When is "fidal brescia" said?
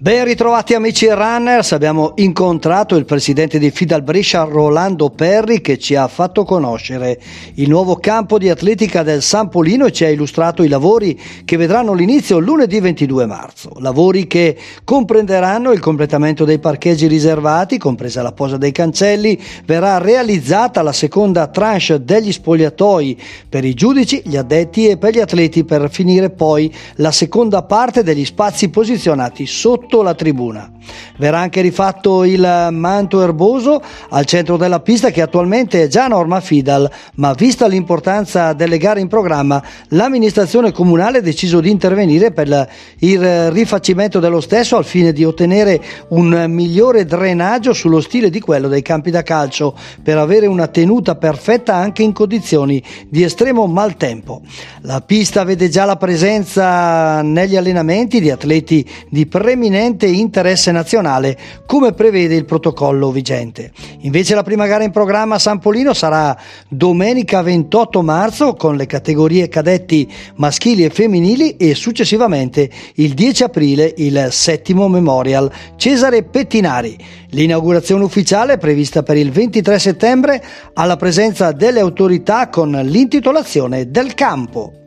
3.72-4.44